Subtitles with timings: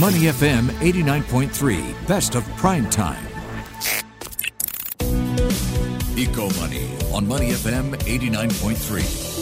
[0.00, 3.24] Money FM 89.3, best of prime time.
[6.18, 9.33] Eco Money on Money FM 89.3.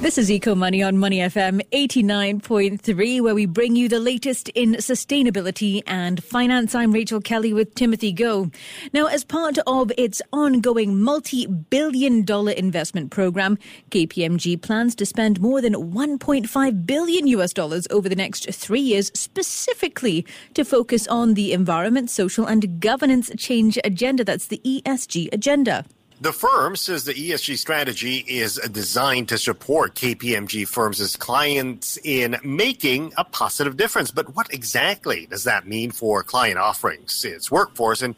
[0.00, 4.76] This is Eco Money on Money FM 89.3, where we bring you the latest in
[4.76, 6.74] sustainability and finance.
[6.74, 8.50] I'm Rachel Kelly with Timothy Go.
[8.94, 13.58] Now, as part of its ongoing multi billion dollar investment program,
[13.90, 19.12] KPMG plans to spend more than 1.5 billion US dollars over the next three years,
[19.14, 24.24] specifically to focus on the environment, social, and governance change agenda.
[24.24, 25.84] That's the ESG agenda.
[26.22, 33.14] The firm says the ESG strategy is designed to support KPMG firms' clients in making
[33.16, 34.10] a positive difference.
[34.10, 38.14] But what exactly does that mean for client offerings, its workforce, and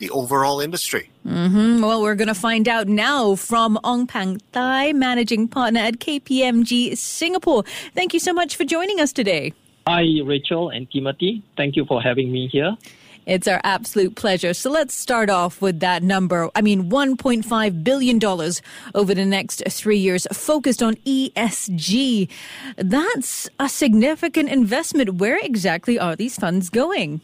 [0.00, 1.08] the overall industry?
[1.26, 1.80] Mm-hmm.
[1.80, 6.94] Well, we're going to find out now from Ong Pang Thai, managing partner at KPMG
[6.98, 7.64] Singapore.
[7.94, 9.54] Thank you so much for joining us today.
[9.86, 11.42] Hi, Rachel and Timothy.
[11.56, 12.76] Thank you for having me here.
[13.26, 14.54] It's our absolute pleasure.
[14.54, 16.48] So let's start off with that number.
[16.54, 18.24] I mean, $1.5 billion
[18.94, 22.30] over the next three years focused on ESG.
[22.76, 25.14] That's a significant investment.
[25.14, 27.20] Where exactly are these funds going?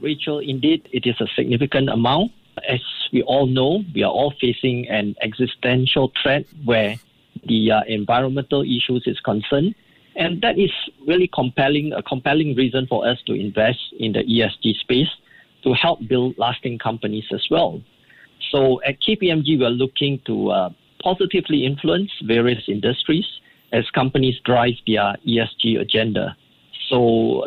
[0.00, 2.32] Rachel, indeed, it is a significant amount.
[2.68, 2.80] As
[3.12, 6.96] we all know, we are all facing an existential threat where
[7.46, 9.76] the uh, environmental issues is concerned.
[10.16, 10.70] And that is
[11.06, 15.08] really compelling, a compelling reason for us to invest in the ESG space
[15.64, 17.82] to help build lasting companies as well.
[18.50, 20.70] So at KPMG, we're looking to uh,
[21.02, 23.26] positively influence various industries
[23.72, 26.36] as companies drive their ESG agenda.
[26.88, 26.98] So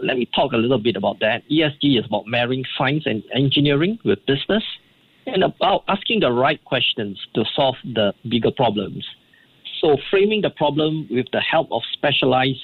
[0.03, 1.43] let me talk a little bit about that.
[1.49, 4.63] ESG is about marrying science and engineering with business
[5.27, 9.05] and about asking the right questions to solve the bigger problems.
[9.81, 12.63] So framing the problem with the help of specialized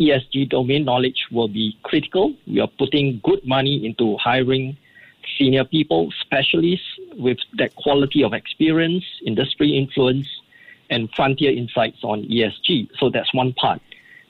[0.00, 2.34] ESG domain knowledge will be critical.
[2.46, 4.76] We are putting good money into hiring
[5.38, 10.26] senior people, specialists with that quality of experience, industry influence,
[10.90, 12.88] and frontier insights on ESG.
[12.98, 13.80] So that's one part.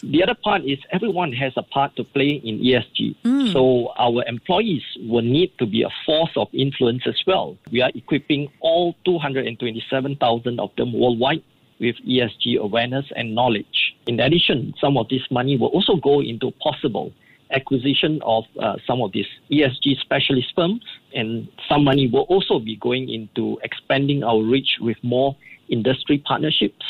[0.03, 3.17] The other part is everyone has a part to play in ESG.
[3.25, 3.53] Mm.
[3.53, 7.57] So our employees will need to be a force of influence as well.
[7.73, 11.43] We are equipping all 227,000 of them worldwide
[11.81, 13.97] with ESG awareness and knowledge.
[14.07, 17.13] In addition, some of this money will also go into possible
[17.51, 20.83] acquisition of uh, some of these ESG specialist firms,
[21.15, 25.37] and some money will also be going into expanding our reach with more
[25.69, 26.85] industry partnerships.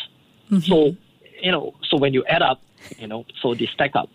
[0.50, 0.70] Mm-hmm.
[0.70, 0.96] So,
[1.40, 2.60] you know, so when you add up,
[2.98, 4.08] you know, so they stack up.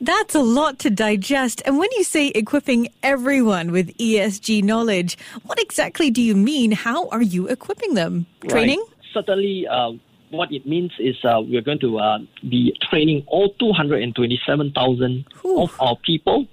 [0.00, 1.62] That's a lot to digest.
[1.66, 6.70] And when you say equipping everyone with ESG knowledge, what exactly do you mean?
[6.70, 8.26] How are you equipping them?
[8.48, 8.78] Training?
[8.78, 8.94] Right.
[9.12, 9.92] Certainly, uh,
[10.30, 12.18] what it means is uh, we're going to uh,
[12.48, 16.46] be training all 227,000 of our people,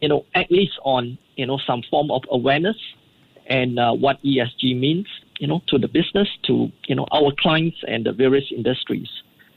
[0.00, 2.76] you know, at least on, you know, some form of awareness
[3.46, 5.06] and uh, what ESG means,
[5.38, 9.08] you know, to the business, to, you know, our clients and the various industries.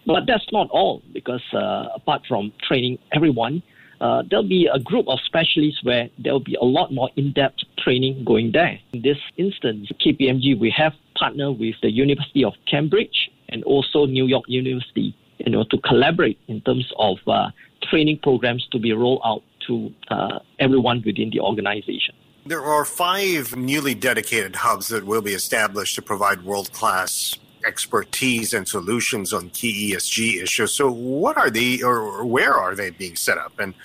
[0.06, 3.62] But that's not all because uh, apart from training everyone,
[4.00, 8.24] uh, there'll be a group of specialists where there'll be a lot more in-depth training
[8.26, 8.80] going there.
[8.94, 14.28] In this instance, KPMG, we have partnered with the University of Cambridge and also New
[14.28, 17.50] York University, you know, to collaborate in terms of uh,
[17.90, 22.16] training programs to be rolled out to uh, everyone within the organization.
[22.46, 28.54] There are five newly dedicated hubs that will be established to provide world class expertise
[28.54, 30.74] and solutions on key ESG issues.
[30.74, 33.76] So, what are they, or where are they being set up, and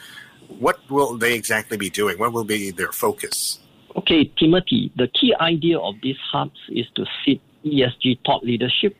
[0.48, 2.18] what will they exactly be doing?
[2.18, 3.58] What will be their focus?
[3.96, 8.96] Okay, Timothy, the key idea of these hubs is to seek ESG thought leadership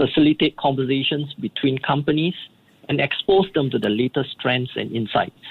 [0.00, 2.34] facilitate conversations between companies,
[2.88, 5.44] and expose them to the latest trends and insights.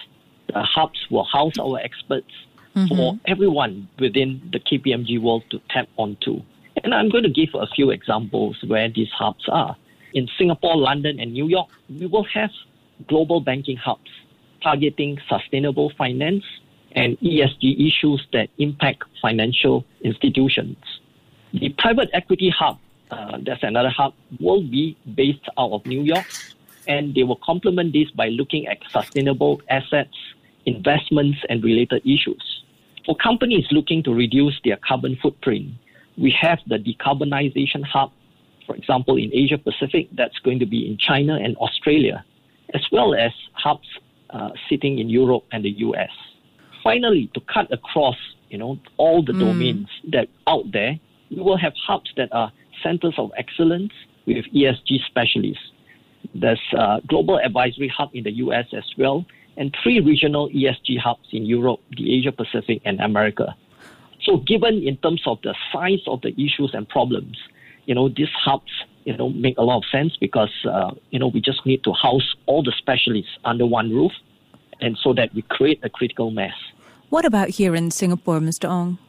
[0.48, 2.34] The hubs will house our experts
[2.76, 2.96] mm-hmm.
[2.96, 6.42] for everyone within the KPMG world to tap onto.
[6.84, 9.78] And I'm going to give a few examples where these hubs are.
[10.14, 12.50] In Singapore, London, and New York, we will have
[13.08, 14.12] global banking hubs
[14.62, 16.44] targeting sustainable finance
[16.94, 20.78] and ESG issues that impact financial institutions.
[21.54, 22.80] The private equity hub
[23.12, 26.26] uh, that's another hub, will be based out of New York.
[26.88, 30.16] And they will complement this by looking at sustainable assets,
[30.66, 32.64] investments, and related issues.
[33.06, 35.72] For companies looking to reduce their carbon footprint,
[36.18, 38.12] we have the decarbonization hub,
[38.66, 42.24] for example, in Asia Pacific, that's going to be in China and Australia,
[42.74, 43.88] as well as hubs
[44.30, 46.12] uh, sitting in Europe and the US.
[46.84, 48.18] Finally, to cut across,
[48.50, 49.40] you know, all the mm.
[49.40, 51.00] domains that out there,
[51.32, 52.52] we will have hubs that are
[52.84, 53.94] centers of excellence
[54.26, 55.72] with ESG specialists.
[56.36, 59.26] There's a global advisory hub in the US as well,
[59.58, 63.56] and three regional ESG hubs in Europe, the Asia Pacific, and America.
[64.22, 67.38] So, given in terms of the size of the issues and problems,
[67.86, 68.72] you know, these hubs,
[69.06, 71.94] you know, make a lot of sense because, uh, you know, we just need to
[71.94, 74.12] house all the specialists under one roof,
[74.82, 76.56] and so that we create a critical mass.
[77.10, 78.70] What about here in Singapore, Mr.
[78.70, 79.00] Ong?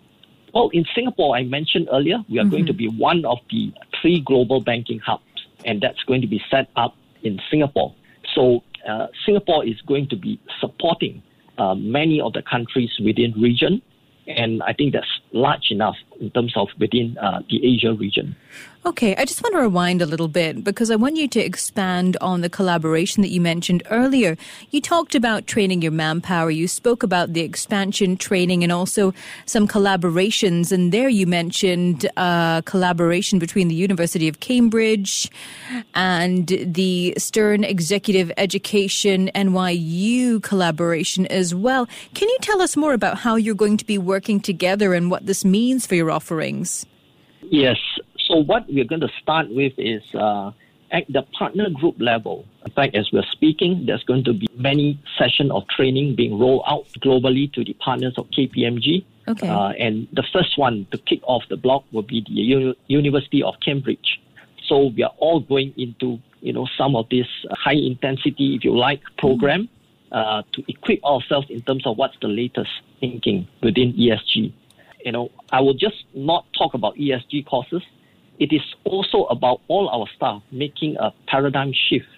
[0.53, 2.51] Well, in Singapore, I mentioned earlier, we are mm-hmm.
[2.51, 5.23] going to be one of the three global banking hubs,
[5.65, 7.95] and that's going to be set up in Singapore.
[8.35, 11.23] So, uh, Singapore is going to be supporting
[11.59, 13.83] uh, many of the countries within region
[14.37, 18.37] and I think that's large enough in terms of within uh, the Asia region.
[18.87, 22.17] Okay, I just want to rewind a little bit because I want you to expand
[22.23, 24.39] on the collaboration that you mentioned earlier.
[24.71, 29.13] You talked about training your manpower, you spoke about the expansion training and also
[29.45, 30.73] some collaborations.
[30.73, 35.31] And there you mentioned uh, collaboration between the University of Cambridge
[35.95, 41.87] and the Stern Executive Education NYU collaboration as well.
[42.15, 45.20] Can you tell us more about how you're going to be working together and what
[45.27, 46.87] this means for your offerings?
[47.43, 47.79] Yes.
[48.27, 50.53] So what we're going to start with is uh,
[50.93, 52.47] at the partner group level.
[52.65, 56.63] In fact, as we're speaking, there's going to be many sessions of training being rolled
[56.67, 59.05] out globally to the partners of KPMG.
[59.29, 59.49] Okay.
[59.49, 63.43] Uh, and the first one to kick off the block will be the U- University
[63.43, 64.21] of Cambridge.
[64.67, 68.77] So we are all going into you know some of this high intensity, if you
[68.77, 69.69] like, program
[70.13, 70.15] mm-hmm.
[70.15, 74.53] uh, to equip ourselves in terms of what's the latest thinking within ESG.
[75.05, 77.83] You know, I will just not talk about ESG courses
[78.41, 82.09] it is also about all our staff making a paradigm shift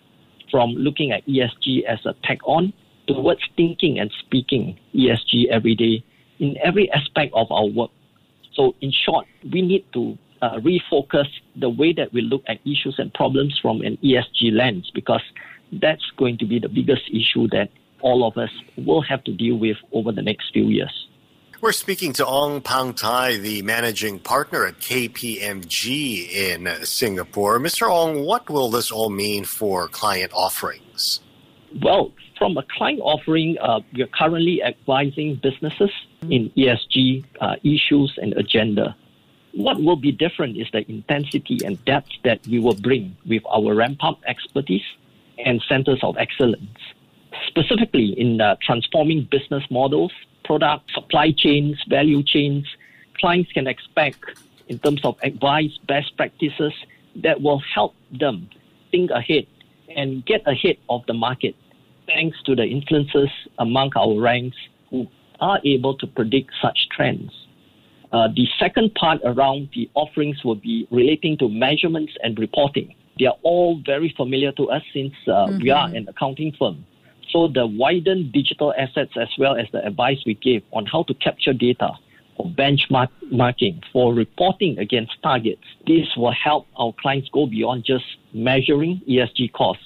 [0.50, 2.72] from looking at ESG as a tag on
[3.08, 6.04] towards thinking and speaking ESG every day
[6.38, 7.90] in every aspect of our work.
[8.54, 11.26] So, in short, we need to uh, refocus
[11.56, 15.22] the way that we look at issues and problems from an ESG lens because
[15.80, 17.70] that's going to be the biggest issue that
[18.00, 21.08] all of us will have to deal with over the next few years.
[21.62, 27.60] We're speaking to Ong Pang Thai, the managing partner at KPMG in Singapore.
[27.60, 27.88] Mr.
[27.88, 31.20] Ong, what will this all mean for client offerings?
[31.80, 35.92] Well, from a client offering, uh, we are currently advising businesses
[36.22, 38.96] in ESG uh, issues and agenda.
[39.54, 43.72] What will be different is the intensity and depth that we will bring with our
[43.72, 44.82] ramp up expertise
[45.38, 46.80] and centers of excellence,
[47.46, 50.10] specifically in uh, transforming business models
[50.44, 52.66] product supply chains, value chains,
[53.18, 54.24] clients can expect
[54.68, 56.72] in terms of advice, best practices
[57.16, 58.48] that will help them
[58.90, 59.46] think ahead
[59.96, 61.54] and get ahead of the market
[62.06, 63.28] thanks to the influences
[63.58, 64.56] among our ranks
[64.90, 65.06] who
[65.40, 67.30] are able to predict such trends.
[68.12, 72.94] Uh, the second part around the offerings will be relating to measurements and reporting.
[73.18, 75.62] They are all very familiar to us since uh, mm-hmm.
[75.62, 76.84] we are an accounting firm.
[77.32, 81.14] So the widened digital assets as well as the advice we gave on how to
[81.14, 81.92] capture data
[82.36, 89.00] for benchmarking, for reporting against targets, this will help our clients go beyond just measuring
[89.08, 89.84] ESG costs.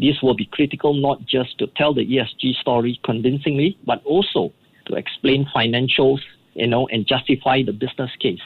[0.00, 4.52] This will be critical not just to tell the ESG story convincingly, but also
[4.86, 6.20] to explain financials,
[6.54, 8.40] you know, and justify the business case.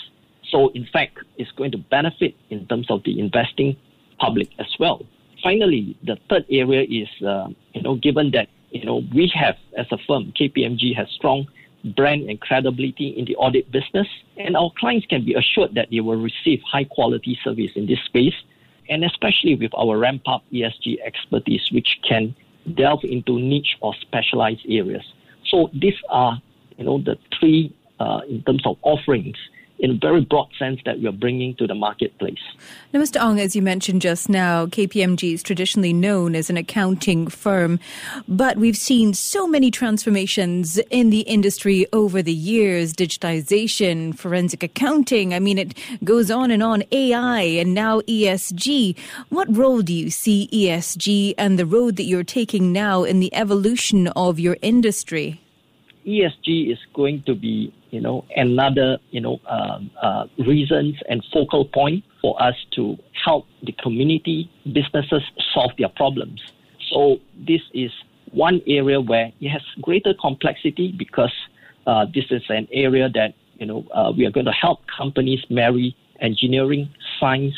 [0.50, 3.76] So in fact, it's going to benefit in terms of the investing
[4.19, 5.06] public as well
[5.44, 9.87] finally, the third area is, uh, you know, given that, you know, we have, as
[9.93, 11.46] a firm, KPMG has strong
[11.95, 16.00] brand and credibility in the audit business, and our clients can be assured that they
[16.00, 18.35] will receive high quality service in this space,
[18.88, 22.35] and especially with our ramp up ESG expertise, which can
[22.75, 25.04] delve into niche or specialized areas.
[25.47, 26.40] So these are,
[26.78, 29.37] you know, the three uh, in terms of offerings
[29.78, 32.38] in a very broad sense that we are bringing to the marketplace.
[32.93, 33.21] Now, Mr.
[33.21, 37.81] Ong, as you mentioned just now, KPMG is traditionally known as an accounting firm,
[38.28, 45.35] but we've seen so many transformations in the industry over the years digitization, forensic accounting.
[45.35, 48.97] I mean, it goes on and on, AI, and now ESG.
[49.28, 53.35] What role do you see ESG and the road that you're taking now in the
[53.35, 55.40] evolution of your industry?
[56.07, 61.65] ESG is going to be, you know, another, you know, um, uh, reasons and focal
[61.65, 65.23] point for us to help the community businesses
[65.55, 66.41] solve their problems.
[66.91, 67.93] So this is
[68.33, 71.33] one area where it has greater complexity because
[71.87, 75.39] uh, this is an area that you know uh, we are going to help companies
[75.49, 77.55] marry engineering, science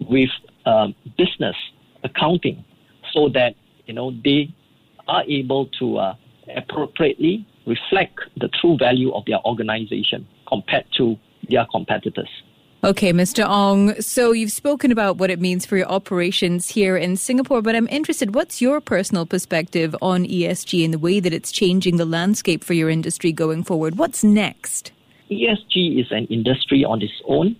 [0.00, 0.30] with
[0.64, 1.54] um, business
[2.02, 2.64] accounting,
[3.12, 3.54] so that
[3.86, 4.52] you know they
[5.06, 6.14] are able to uh,
[6.56, 11.16] appropriately reflect the true value of their organization compared to
[11.48, 12.28] their competitors.
[12.84, 13.44] Okay, Mr.
[13.48, 14.00] Ong.
[14.00, 17.88] So you've spoken about what it means for your operations here in Singapore, but I'm
[17.88, 22.62] interested, what's your personal perspective on ESG and the way that it's changing the landscape
[22.62, 23.96] for your industry going forward?
[23.98, 24.92] What's next?
[25.30, 27.56] ESG is an industry on its own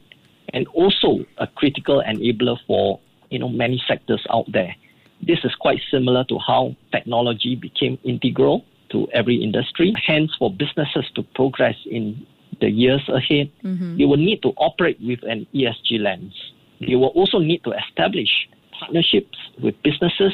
[0.53, 4.77] and also a critical enabler for you know many sectors out there.
[5.21, 8.65] This is quite similar to how technology became integral
[8.97, 9.93] to every industry.
[10.07, 12.27] Hence, for businesses to progress in
[12.61, 13.97] the years ahead, mm-hmm.
[13.99, 16.35] you will need to operate with an ESG lens.
[16.79, 18.31] You will also need to establish
[18.79, 20.33] partnerships with businesses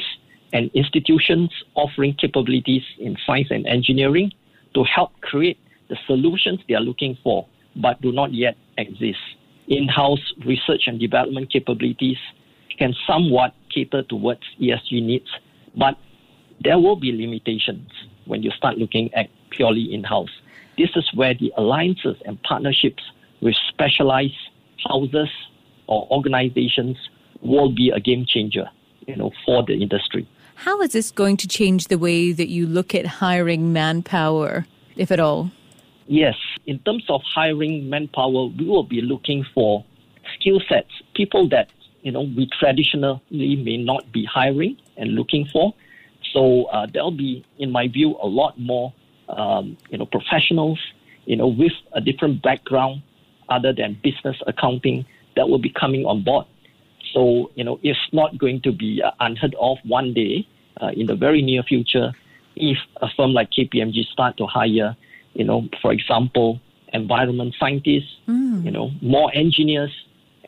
[0.53, 4.31] and institutions offering capabilities in science and engineering
[4.73, 5.57] to help create
[5.89, 9.19] the solutions they are looking for but do not yet exist.
[9.67, 12.17] In house research and development capabilities
[12.77, 15.29] can somewhat cater towards ESG needs,
[15.77, 15.97] but
[16.63, 17.89] there will be limitations
[18.25, 20.31] when you start looking at purely in house.
[20.77, 23.03] This is where the alliances and partnerships
[23.41, 24.33] with specialized
[24.87, 25.29] houses
[25.87, 26.97] or organizations
[27.41, 28.69] will be a game changer,
[29.07, 30.27] you know, for the industry.
[30.55, 34.65] How is this going to change the way that you look at hiring manpower,
[34.95, 35.51] if at all?
[36.07, 39.83] Yes, in terms of hiring manpower, we will be looking for
[40.35, 41.69] skill sets, people that
[42.01, 45.73] you know we traditionally may not be hiring and looking for.
[46.33, 48.93] So uh, there'll be, in my view, a lot more
[49.29, 50.79] um, you know, professionals,
[51.25, 53.01] you know, with a different background
[53.49, 56.45] other than business accounting that will be coming on board.
[57.13, 60.47] So, you know, it's not going to be uh, unheard of one day
[60.81, 62.11] uh, in the very near future
[62.55, 64.95] if a firm like KPMG start to hire,
[65.33, 66.59] you know, for example,
[66.93, 68.63] environment scientists, mm.
[68.63, 69.91] you know, more engineers,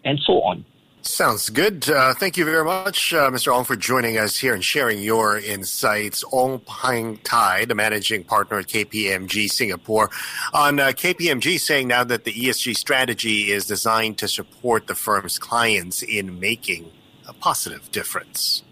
[0.04, 0.64] and so on.
[1.08, 1.88] Sounds good.
[1.88, 3.56] Uh, thank you very much, uh, Mr.
[3.56, 6.24] Ong, for joining us here and sharing your insights.
[6.34, 10.10] Ong Pang Thai, the managing partner at KPMG Singapore,
[10.52, 15.38] on uh, KPMG saying now that the ESG strategy is designed to support the firm's
[15.38, 16.92] clients in making
[17.28, 18.64] a positive difference.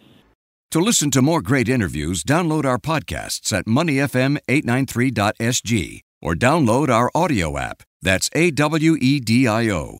[0.71, 7.59] To listen to more great interviews, download our podcasts at moneyfm893.sg or download our audio
[7.59, 7.83] app.
[8.01, 9.99] That's A W E D I O.